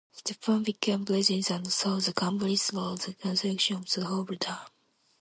[0.11, 4.57] Stephen became president and saw the company through the construction of the Hoover Dam.